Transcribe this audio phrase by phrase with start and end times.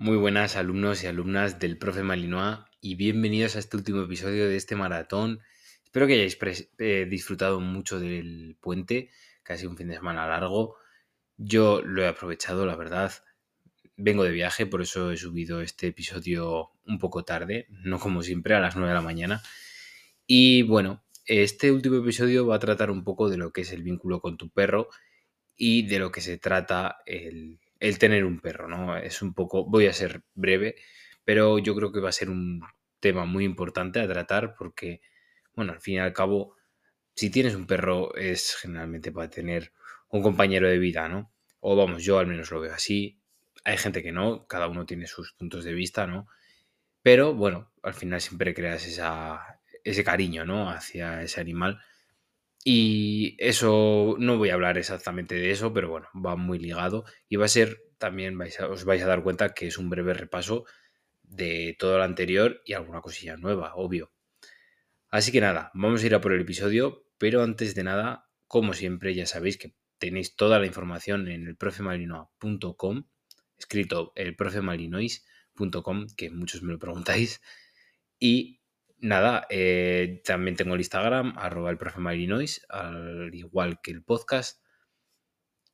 [0.00, 4.54] Muy buenas alumnos y alumnas del profe Malinois y bienvenidos a este último episodio de
[4.54, 5.40] este maratón.
[5.82, 6.38] Espero que hayáis
[6.78, 9.10] eh, disfrutado mucho del puente,
[9.42, 10.76] casi un fin de semana largo.
[11.36, 13.12] Yo lo he aprovechado, la verdad.
[13.96, 18.54] Vengo de viaje, por eso he subido este episodio un poco tarde, no como siempre,
[18.54, 19.42] a las 9 de la mañana.
[20.28, 23.82] Y bueno, este último episodio va a tratar un poco de lo que es el
[23.82, 24.90] vínculo con tu perro
[25.56, 27.58] y de lo que se trata el,
[27.98, 28.96] tener un perro, ¿no?
[28.96, 30.76] Es un poco, voy a ser breve,
[31.24, 32.62] pero yo creo que va a ser un
[33.00, 35.00] tema muy importante a tratar porque,
[35.54, 36.56] bueno, al fin y al cabo,
[37.14, 39.72] si tienes un perro es generalmente para tener
[40.08, 41.32] un compañero de vida, ¿no?
[41.60, 43.20] O vamos, yo al menos lo veo así.
[43.64, 46.28] Hay gente que no, cada uno tiene sus puntos de vista, ¿no?
[47.02, 50.70] Pero bueno, al final siempre creas esa, ese cariño, ¿no?
[50.70, 51.80] Hacia ese animal.
[52.64, 57.36] Y eso, no voy a hablar exactamente de eso, pero bueno, va muy ligado y
[57.36, 58.38] va a ser, también
[58.70, 60.64] os vais a dar cuenta que es un breve repaso
[61.22, 64.12] de todo lo anterior y alguna cosilla nueva, obvio.
[65.10, 68.74] Así que nada, vamos a ir a por el episodio, pero antes de nada, como
[68.74, 73.04] siempre, ya sabéis que tenéis toda la información en el profemalinois.com,
[73.56, 77.40] escrito el profemalinois.com, que muchos me lo preguntáis,
[78.18, 78.57] y
[78.98, 84.62] nada, eh, también tengo el Instagram, arroba el profe Marinois, al igual que el podcast.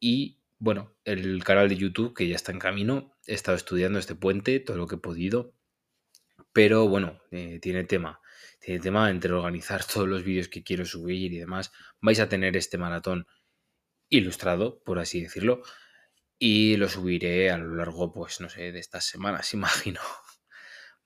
[0.00, 3.16] Y bueno, el canal de YouTube que ya está en camino.
[3.27, 5.55] He estado estudiando este puente, todo lo que he podido.
[6.53, 8.20] Pero bueno, eh, tiene tema.
[8.61, 11.72] Tiene tema entre organizar todos los vídeos que quiero subir y demás.
[12.00, 13.27] Vais a tener este maratón
[14.09, 15.62] ilustrado, por así decirlo.
[16.38, 20.00] Y lo subiré a lo largo, pues no sé, de estas semanas, imagino.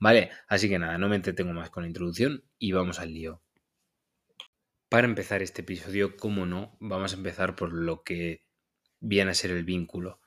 [0.00, 3.42] Vale, así que nada, no me entretengo más con la introducción y vamos al lío.
[4.88, 8.44] Para empezar este episodio, como no, vamos a empezar por lo que
[9.00, 10.20] viene a ser el vínculo.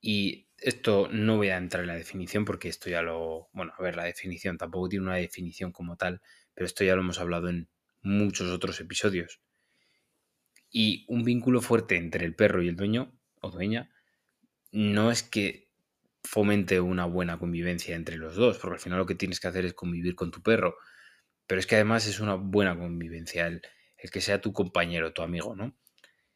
[0.00, 3.48] Y esto no voy a entrar en la definición porque esto ya lo...
[3.52, 6.20] Bueno, a ver, la definición tampoco tiene una definición como tal,
[6.54, 7.68] pero esto ya lo hemos hablado en
[8.02, 9.40] muchos otros episodios.
[10.70, 13.90] Y un vínculo fuerte entre el perro y el dueño o dueña
[14.72, 15.65] no es que
[16.26, 19.64] fomente una buena convivencia entre los dos, porque al final lo que tienes que hacer
[19.64, 20.76] es convivir con tu perro.
[21.46, 23.62] Pero es que además es una buena convivencia el,
[24.10, 25.76] que sea tu compañero, tu amigo, ¿no?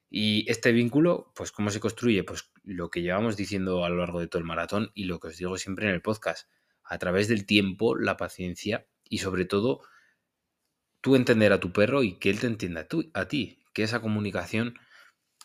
[0.09, 2.25] Y este vínculo, pues ¿cómo se construye?
[2.25, 5.29] Pues lo que llevamos diciendo a lo largo de todo el maratón y lo que
[5.29, 6.49] os digo siempre en el podcast,
[6.83, 9.83] a través del tiempo, la paciencia y sobre todo
[11.01, 14.01] tú entender a tu perro y que él te entienda a, a ti, que esa
[14.01, 14.79] comunicación,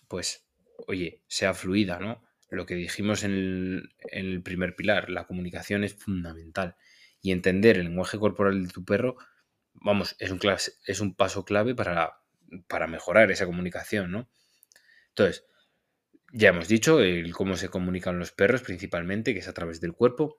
[0.08, 0.48] pues,
[0.88, 2.25] oye, sea fluida, ¿no?
[2.56, 6.76] Lo que dijimos en el, primer pilar, la comunicación es fundamental.
[7.22, 9.18] Y entender el lenguaje corporal de tu perro,
[9.74, 10.40] vamos, es un,
[10.86, 12.22] es un paso clave para,
[12.68, 14.30] para mejorar esa comunicación, ¿no?
[15.10, 15.46] Entonces,
[16.34, 19.94] ya hemos dicho el cómo se comunican los perros principalmente, que es a través del
[19.94, 20.38] cuerpo.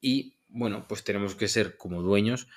[0.00, 2.48] Y bueno, pues tenemos que ser como dueños,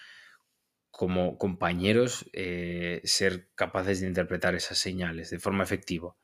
[0.91, 6.15] como compañeros, eh, ser capaces de interpretar esas señales de forma efectiva.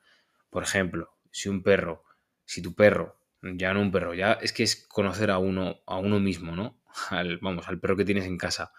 [0.50, 2.04] Por ejemplo, si un perro,
[2.44, 5.98] si tu perro, ya no un perro, ya es que es conocer a uno, a
[5.98, 6.80] uno mismo, ¿no?
[7.10, 8.72] Al, vamos, al perro que tienes en casa,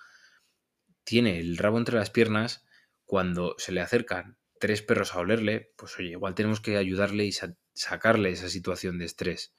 [1.04, 2.66] tiene el rabo entre las piernas,
[3.06, 7.32] cuando se le acercan tres perros a olerle, pues oye, igual tenemos que ayudarle y
[7.74, 9.56] sacarle esa situación de estrés.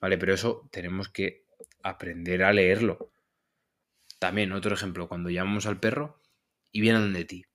[0.00, 0.18] ¿Vale?
[0.18, 1.46] Pero eso tenemos que
[1.82, 3.10] aprender a leerlo.
[4.18, 6.20] También, otro ejemplo, cuando llamamos al perro
[6.70, 7.46] y viene de ti,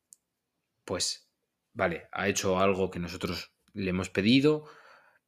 [0.84, 1.30] pues,
[1.74, 4.66] vale, ha hecho algo que nosotros le hemos pedido,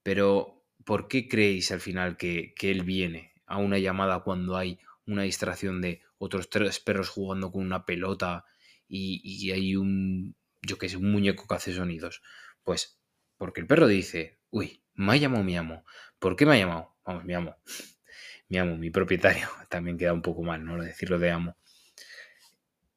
[0.04, 5.24] pero ¿por qué creéis al final que, él viene a una llamada cuando hay una
[5.24, 8.46] distracción de otros tres perros jugando con una pelota
[8.88, 12.22] y, hay un, yo qué sé, un muñeco que hace sonidos?
[12.64, 13.00] Pues
[13.38, 15.86] porque el perro dice, uy, me ha llamado mi amo.
[16.20, 16.96] ¿Por qué me ha llamado?
[17.06, 17.56] Vamos, mi amo.
[18.50, 19.48] Mi amo, mi propietario.
[19.70, 20.84] También queda un poco mal, ¿no?
[20.84, 21.56] Decirlo de amo.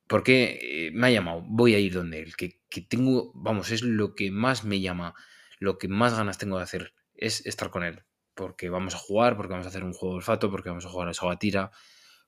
[0.09, 1.45] ¿Por qué eh, me ha llamado?
[1.47, 2.35] Voy a ir donde él.
[2.35, 5.15] Que, que tengo, vamos, es lo que más me llama
[5.59, 8.03] lo que más ganas tengo de hacer es estar con él.
[8.35, 10.89] Porque vamos a jugar, porque vamos a hacer un juego de olfato, porque vamos a
[10.89, 11.71] jugar a tira,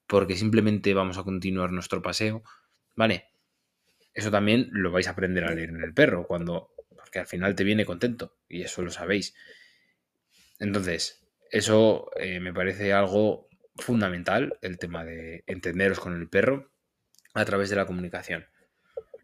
[0.07, 2.43] porque simplemente vamos a continuar nuestro paseo.
[2.95, 3.27] ¿Vale?
[4.15, 6.71] Eso también lo vais a aprender a leer en el perro, cuando.
[6.97, 8.37] Porque al final te viene contento.
[8.49, 9.35] Y eso lo sabéis.
[10.59, 16.71] Entonces, eso eh, me parece algo fundamental, el tema de entenderos con el perro
[17.35, 18.47] a través de la comunicación.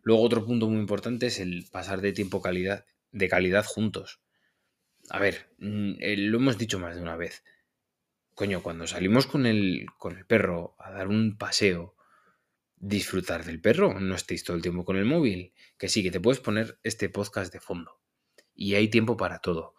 [0.03, 4.20] Luego otro punto muy importante es el pasar de tiempo calidad, de calidad juntos.
[5.11, 7.44] A ver, mm, eh, lo hemos dicho más de una vez.
[8.35, 11.97] Coño, cuando salimos con el, con el perro a dar un paseo,
[12.76, 15.53] disfrutar del perro, no estéis todo el tiempo con el móvil.
[15.79, 18.00] Que sí, que te puedes poner este podcast de fondo.
[18.55, 19.75] Y hay tiempo para todo.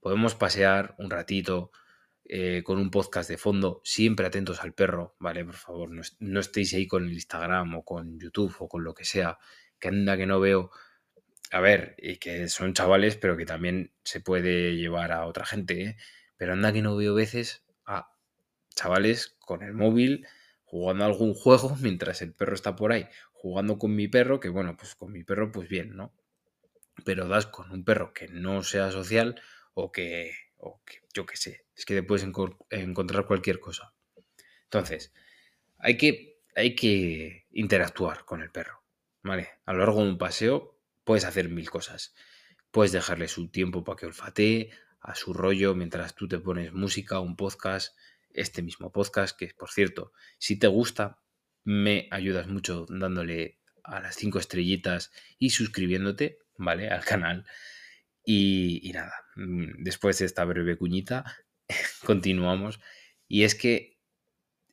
[0.00, 1.72] Podemos pasear un ratito,
[2.26, 5.44] eh, con un podcast de fondo, siempre atentos al perro, ¿vale?
[5.44, 9.04] Por favor, no, estéis ahí con el Instagram o con YouTube o con lo que
[9.04, 9.38] sea,
[9.78, 10.70] que anda que no veo.
[11.50, 15.82] A ver, y que son chavales, pero que también se puede llevar a otra gente,
[15.84, 15.96] ¿eh?
[16.36, 18.12] Pero anda que no veo veces a
[18.74, 20.26] chavales con el móvil
[20.64, 24.76] jugando algún juego mientras el perro está por ahí, jugando con mi perro, que bueno,
[24.76, 26.12] pues con mi perro pues bien, ¿no?
[27.04, 29.40] Pero das con un perro que no sea social
[29.74, 33.94] o que, o que yo qué sé, es que te puedes encontrar cualquier cosa.
[34.64, 35.12] Entonces,
[35.78, 38.82] hay que, hay que interactuar con el perro,
[39.22, 39.50] ¿vale?
[39.66, 40.73] A lo largo de un paseo
[41.04, 42.14] puedes hacer mil cosas.
[42.70, 44.70] Puedes dejarle su tiempo para que olfatee,
[45.00, 47.94] a su rollo, mientras tú te pones música, un podcast,
[48.30, 51.20] este mismo podcast, que por cierto, si te gusta,
[51.62, 56.88] me ayudas mucho dándole a las cinco estrellitas y suscribiéndote, ¿vale?
[56.88, 57.46] Al canal.
[58.24, 61.24] Y, y nada, mm, después de esta breve cuñita,
[62.04, 62.80] continuamos.
[63.28, 63.98] Y es que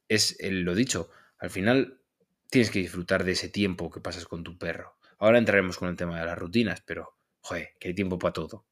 [0.07, 2.01] es lo dicho, al final
[2.49, 4.97] tienes que disfrutar de ese tiempo que pasas con tu perro.
[5.21, 8.65] Ahora entraremos con el tema de las rutinas, pero, joder, que hay tiempo para todo.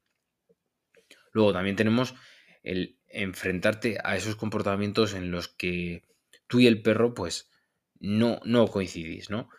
[1.31, 2.15] Luego también tenemos
[2.63, 6.07] el enfrentarte a esos comportamientos en los que
[6.47, 7.51] tú y el perro, pues,
[7.99, 9.49] no, no coincidís, ¿no?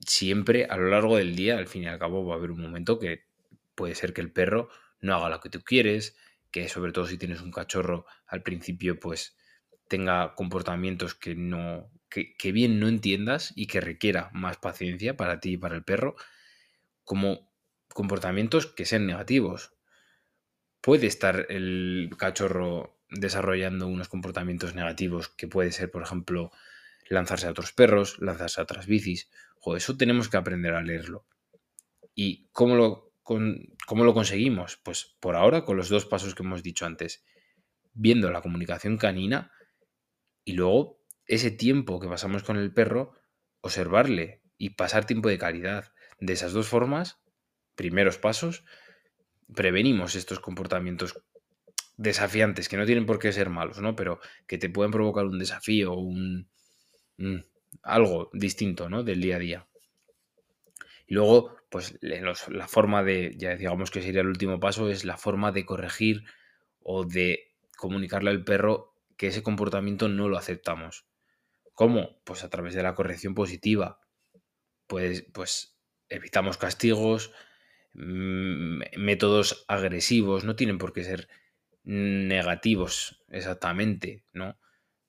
[0.00, 2.60] Siempre a lo largo del día, al fin y al cabo, va a haber un
[2.60, 3.24] momento que
[3.74, 4.68] puede ser que el perro
[5.00, 6.14] no haga lo que tú quieres,
[6.50, 9.34] que sobre todo si tienes un cachorro al principio, pues
[9.88, 15.52] tenga comportamientos que no, que, bien no entiendas y que requiera más paciencia para ti
[15.52, 16.16] y para el perro,
[17.04, 17.50] como
[17.88, 19.72] comportamientos que sean negativos.
[20.80, 26.50] Puede estar el cachorro desarrollando unos comportamientos negativos que puede ser, por ejemplo,
[27.08, 29.30] lanzarse a otros perros, lanzarse a otras bicis.
[29.58, 31.26] Joder, eso tenemos que aprender a leerlo.
[32.14, 34.78] ¿Y cómo lo ¿Cómo lo conseguimos?
[34.82, 37.24] Pues por ahora con los dos pasos que hemos dicho antes.
[37.94, 39.52] Viendo la comunicación canina
[40.44, 43.14] y luego ese tiempo que pasamos con el perro,
[43.60, 45.92] observarle y pasar tiempo de calidad.
[46.20, 47.20] De esas dos formas,
[47.74, 48.64] primeros pasos,
[49.54, 51.22] prevenimos estos comportamientos
[51.96, 53.94] desafiantes, que no tienen por qué ser malos, ¿no?
[53.96, 56.48] Pero que te pueden provocar un desafío, un,
[57.18, 57.46] un
[57.82, 59.02] algo distinto, ¿no?
[59.02, 59.68] Del día a día.
[61.06, 65.16] Y luego, pues la forma de, ya digamos que sería el último paso, es la
[65.16, 66.24] forma de corregir
[66.80, 71.06] o de comunicarle al perro que ese comportamiento no lo aceptamos.
[71.74, 72.20] ¿Cómo?
[72.24, 74.00] Pues a través de la corrección positiva.
[74.86, 75.78] Pues, pues
[76.08, 77.32] evitamos castigos,
[77.94, 81.28] métodos agresivos, no tienen por qué ser
[81.84, 84.58] negativos exactamente, ¿no?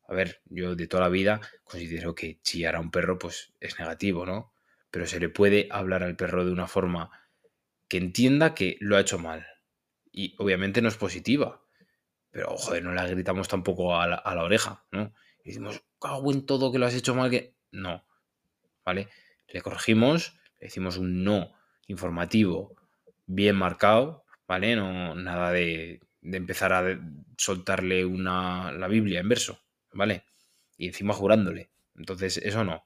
[0.08, 3.80] A ver, yo de toda la vida considero que chillar a un perro pues es
[3.80, 4.54] negativo, ¿no?
[4.94, 7.10] pero se le puede hablar al perro de una forma
[7.88, 9.48] que entienda que lo ha hecho mal.
[10.12, 11.64] Y obviamente no es positiva,
[12.30, 15.12] pero joder, no la gritamos tampoco a la, oreja, ¿no?
[15.44, 17.56] Y decimos, cago en todo que lo has hecho mal, que.
[17.72, 18.06] No,
[18.86, 19.08] ¿vale?
[19.48, 21.54] Le corregimos, le decimos un no
[21.88, 22.76] informativo
[23.26, 24.76] bien marcado, ¿vale?
[24.76, 27.00] No, nada de, empezar a
[27.38, 29.60] soltarle una, la Biblia en verso,
[29.94, 30.26] ¿vale?
[30.78, 31.72] Y encima jurándole.
[31.96, 32.86] Entonces, eso no,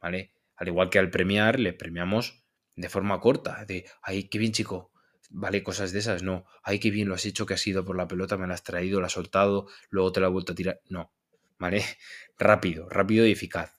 [0.00, 0.32] ¿vale?
[0.56, 2.42] Al igual que al premiar, le premiamos
[2.74, 4.92] de forma corta, de, ay, qué bien chico,
[5.30, 7.96] vale, cosas de esas, no, ay, qué bien lo has hecho, que has ido por
[7.96, 10.54] la pelota, me la has traído, la has soltado, luego te la he vuelto a
[10.54, 11.12] tirar, no,
[11.58, 11.84] ¿vale?
[12.38, 13.72] Rápido, rápido y eficaz.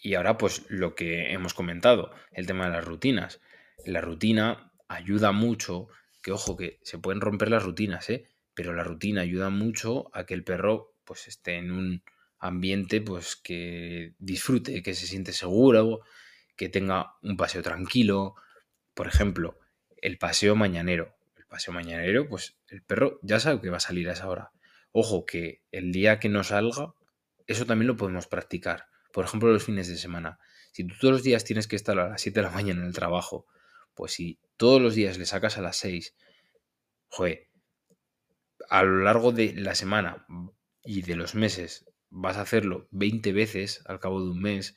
[0.00, 3.40] Y ahora, pues lo que hemos comentado, el tema de las rutinas.
[3.86, 5.88] La rutina ayuda mucho,
[6.22, 8.28] que ojo, que se pueden romper las rutinas, ¿eh?
[8.54, 12.02] Pero la rutina ayuda mucho a que el perro, pues, esté en un,
[12.44, 16.00] ambiente pues que disfrute, que se siente seguro,
[16.56, 18.34] que tenga un paseo tranquilo.
[18.92, 19.58] Por ejemplo,
[19.96, 21.16] el paseo mañanero.
[21.38, 24.52] El paseo mañanero, pues el perro ya sabe que va a salir a esa hora.
[24.96, 26.94] Ojo, que el día que no salga,
[27.48, 28.86] eso también lo podemos practicar.
[29.12, 30.38] Por ejemplo, los fines de semana.
[30.70, 32.86] Si tú todos los días tienes que estar a las 7 de la mañana en
[32.86, 33.44] el trabajo,
[33.94, 36.14] pues si todos los días le sacas a las 6,
[37.08, 37.48] joder,
[38.68, 40.26] a lo largo de la semana
[40.84, 44.76] y de los meses vas a hacerlo 20 veces al cabo de un mes,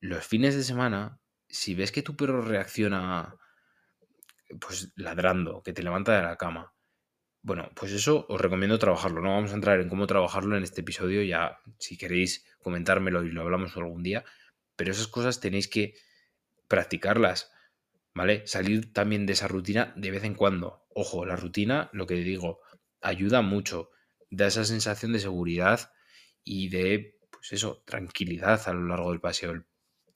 [0.00, 3.36] los fines de semana, si ves que tu perro reacciona
[4.60, 6.74] pues ladrando, que te levanta de la cama,
[7.42, 9.20] bueno, pues eso os recomiendo trabajarlo.
[9.20, 13.30] No vamos a entrar en cómo trabajarlo en este episodio, ya si queréis comentármelo y
[13.30, 14.24] lo hablamos algún día,
[14.76, 15.94] pero esas cosas tenéis que
[16.68, 17.50] practicarlas,
[18.14, 18.46] ¿vale?
[18.46, 20.84] Salir también de esa rutina de vez en cuando.
[20.90, 22.60] Ojo, la rutina, lo que digo,
[23.00, 23.90] ayuda mucho,
[24.30, 25.92] da esa sensación de seguridad
[26.44, 29.64] y de, pues eso, tranquilidad a lo largo del paseo.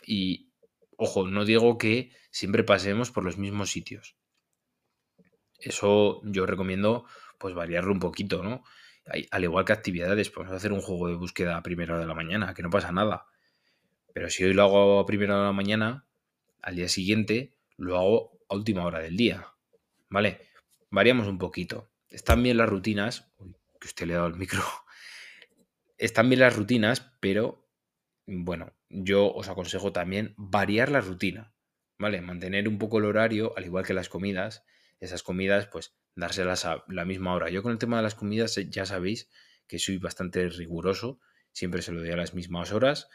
[0.07, 0.52] Y,
[0.97, 4.16] ojo, no digo que siempre pasemos por los mismos sitios.
[5.64, 7.06] Eso yo recomiendo,
[7.38, 8.62] pues variarlo un poquito, ¿no?
[9.30, 12.14] Al igual que actividades, podemos hacer un juego de búsqueda a primera hora de la
[12.14, 13.26] mañana, que no pasa nada.
[14.12, 16.06] Pero si hoy lo hago a primera hora de la mañana,
[16.62, 19.47] al día siguiente lo hago a última hora del día.
[20.09, 20.40] ¿Vale?
[20.90, 21.90] Variamos un poquito.
[22.09, 23.33] Están bien las rutinas.
[23.38, 24.62] Uy, que usted le ha dado el micro.
[25.99, 27.68] Están bien las rutinas, pero
[28.26, 31.52] bueno, yo os aconsejo también variar la rutina.
[31.99, 32.21] ¿Vale?
[32.21, 34.64] Mantener un poco el horario, al igual que las comidas.
[35.05, 37.51] Esas comidas, pues, dárselas a la misma hora.
[37.51, 39.29] Yo con el tema de las comidas eh, ya sabéis
[39.67, 41.21] que soy bastante riguroso.
[41.53, 43.09] Siempre se lo doy a las mismas horas.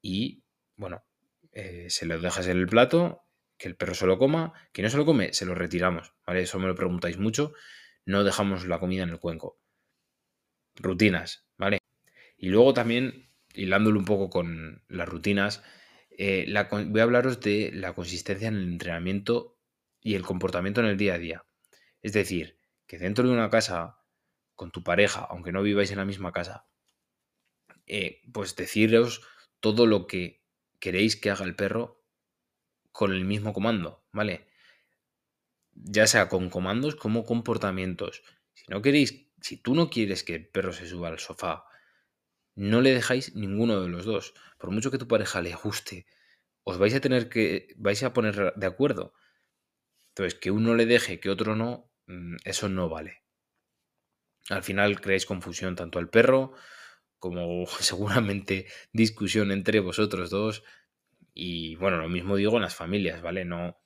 [0.00, 0.44] Y,
[0.76, 1.04] bueno,
[1.52, 3.24] eh, se lo dejas en el plato,
[3.58, 6.42] que el perro se lo coma, que no se lo come, se lo retiramos, ¿vale?
[6.42, 7.54] Eso me lo preguntáis mucho,
[8.04, 9.58] no dejamos la comida en el cuenco.
[10.76, 11.78] Rutinas, ¿vale?
[12.36, 15.62] Y luego también, hilándolo un poco con las rutinas,
[16.10, 16.46] eh,
[16.88, 19.55] voy a hablaros de la consistencia en el entrenamiento
[20.06, 21.44] y el comportamiento en el día a día.
[22.00, 23.98] Es decir, que dentro de una casa,
[24.54, 26.68] con tu pareja, aunque no viváis en la misma casa,
[27.88, 29.22] eh, pues deciros
[29.58, 30.44] todo lo que
[30.78, 32.04] queréis que haga el perro
[32.92, 34.46] con el mismo comando, ¿vale?
[35.72, 38.22] Ya sea con comandos como comportamientos.
[38.54, 41.64] Si no queréis, si tú no quieres que el perro se suba al sofá,
[42.54, 44.34] no le dejáis ninguno de los dos.
[44.56, 46.06] Por mucho que tu pareja le guste,
[46.62, 49.12] os vais a tener que, vais a poner de acuerdo.
[50.16, 53.22] Entonces, que uno le deje, que otro no, mm, eso no vale.
[54.48, 56.54] Al final creáis confusión tanto al perro
[57.18, 60.64] como seguramente discusión entre vosotros dos.
[61.34, 63.44] Y bueno, lo mismo digo en las familias, ¿vale?
[63.44, 63.78] No.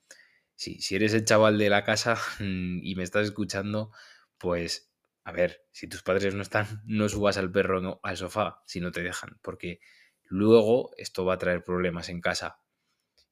[0.54, 3.90] Si, si eres el chaval de la casa y me estás escuchando,
[4.38, 4.92] pues
[5.25, 8.92] a ver, si tus padres no están, no subas al perro al sofá si no
[8.92, 9.80] te dejan, porque
[10.22, 12.60] luego esto va a traer problemas en casa.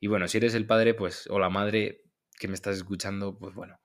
[0.01, 2.08] Y bueno, si eres el padre, pues, o la madre
[2.39, 3.81] que me estás escuchando, pues bueno,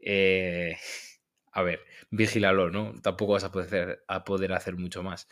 [0.00, 0.76] eh,
[1.52, 2.94] a ver, vigílalo, ¿no?
[3.02, 5.28] Tampoco vas a poder, a poder hacer mucho más.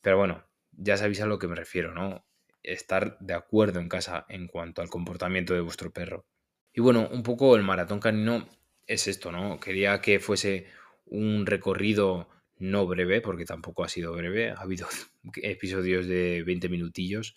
[0.00, 2.26] Pero bueno, ya sabéis a lo que me refiero, ¿no?
[2.62, 6.26] Estar de acuerdo en casa en cuanto al comportamiento de vuestro perro.
[6.72, 8.48] Y bueno, un poco el maratón canino
[8.86, 9.58] es esto, ¿no?
[9.60, 10.66] Quería que fuese
[11.06, 14.86] un recorrido no breve, porque tampoco ha sido breve, ha habido
[15.42, 17.36] episodios de 20 minutillos.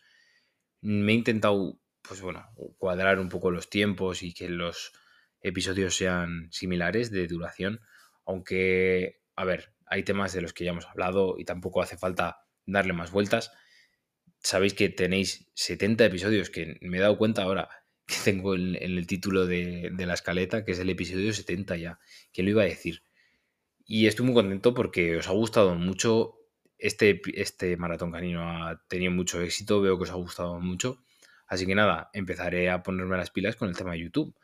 [0.82, 4.94] Me he intentado, pues bueno, cuadrar un poco los tiempos y que los
[5.42, 7.82] episodios sean similares de duración,
[8.26, 12.46] aunque, a ver, hay temas de los que ya hemos hablado y tampoco hace falta
[12.66, 13.52] darle más vueltas.
[14.42, 17.70] Sabéis que tenéis 70 episodios, que me he dado cuenta ahora
[18.06, 22.00] que tengo en, el título de, la escaleta, que es el episodio 70 ya,
[22.32, 23.04] que lo iba a decir.
[23.86, 26.36] Y estoy muy contento porque os ha gustado mucho.
[26.78, 31.04] Este, este maratón canino ha tenido mucho éxito, veo que os ha gustado mucho.
[31.50, 34.36] Así que nada, empezaré a ponerme las pilas con el tema de YouTube.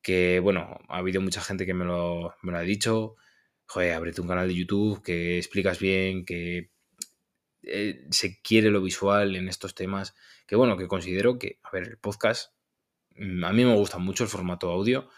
[0.00, 3.16] Que bueno, ha habido mucha gente que me lo, me lo ha dicho.
[3.66, 6.70] Joder, ábrete un canal de YouTube que explicas bien, que
[7.66, 10.14] eh, se quiere lo visual en estos temas,
[10.46, 12.52] que bueno, que considero que, a ver, el podcast,
[13.16, 15.08] mm, a mí me gusta mucho el formato audio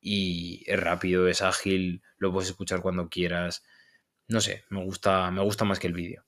[0.00, 3.64] y es rápido, es ágil, lo puedes escuchar cuando quieras,
[4.28, 6.24] no sé, me gusta, me gusta más que el vídeo.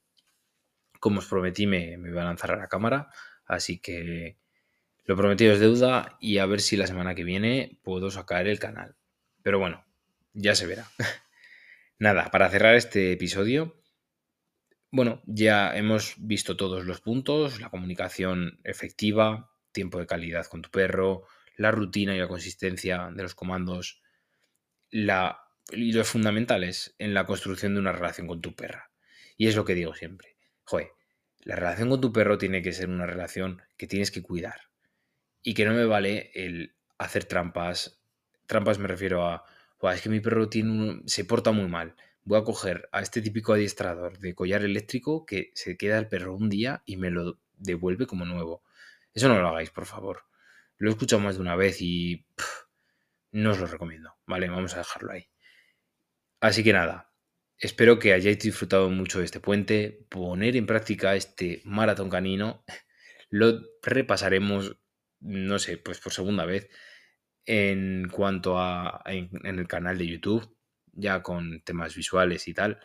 [1.01, 3.11] Como os prometí, me, me voy a lanzar a la cámara,
[3.47, 4.39] así que
[5.07, 8.59] lo prometido es deuda y a ver si la semana que viene puedo sacar el
[8.59, 8.97] canal.
[9.43, 9.85] Pero bueno,
[10.35, 10.89] ya se verá.
[11.99, 13.81] Nada, para cerrar este episodio,
[14.91, 20.71] bueno, ya hemos visto todos los puntos, la comunicación efectiva, tiempo de calidad con tu
[20.71, 21.25] perro,
[21.57, 24.03] la rutina y la consistencia de los comandos,
[24.91, 28.91] la, y los fundamentales en la construcción de una relación con tu perra.
[29.37, 30.37] Y es lo que digo siempre.
[30.65, 30.91] Joder,
[31.41, 34.66] la relación con tu perro tiene que ser una relación que tienes que cuidar.
[35.47, 38.01] Y que no me vale el hacer trampas.
[38.47, 39.45] Trampas me refiero a,
[39.95, 41.95] es que mi perro tiene se porta muy mal
[42.27, 46.35] voy a coger a este típico adiestrador de collar eléctrico que se queda el perro
[46.35, 48.65] un día y me lo devuelve como nuevo.
[49.15, 50.25] Eso no lo hagáis, por favor.
[50.77, 52.27] Lo he escuchado más de una vez y
[53.31, 54.17] no os lo recomiendo.
[54.27, 55.29] Vale, vamos a dejarlo ahí.
[56.41, 57.13] Así que nada,
[57.59, 62.65] espero que hayáis disfrutado mucho de este puente, poner en práctica este maratón canino.
[63.31, 64.77] Lo repasaremos,
[65.21, 66.69] no sé, pues por segunda vez
[67.45, 70.57] en cuanto a en el canal de YouTube
[70.97, 72.81] ya con temas visuales y tal.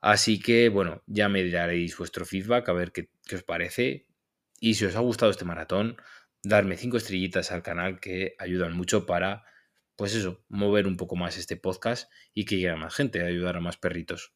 [0.00, 4.06] Así que, bueno, ya me daréis vuestro feedback a ver qué, os parece.
[4.60, 5.96] Y si os ha gustado este maratón,
[6.42, 9.44] darme cinco estrellitas al canal que ayudan mucho para,
[9.96, 13.56] pues eso, mover un poco más este podcast y que llegue a más gente, ayudar
[13.56, 14.34] a más perritos.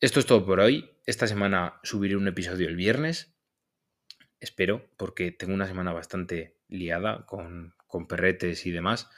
[0.00, 0.90] Esto es todo por hoy.
[1.06, 3.33] Esta semana subiré un episodio el viernes.
[4.40, 9.08] Espero, porque tengo una semana bastante liada con, con perretes y demás.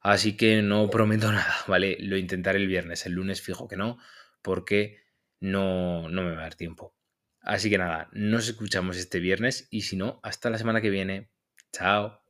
[0.00, 1.96] Así que no prometo nada, ¿vale?
[2.00, 3.98] Lo intentaré el viernes, el lunes fijo que no,
[4.42, 5.02] porque
[5.40, 6.94] no, no me va a dar tiempo.
[7.40, 11.30] Así que nada, nos escuchamos este viernes y si no, hasta la semana que viene.
[11.72, 12.20] Chao.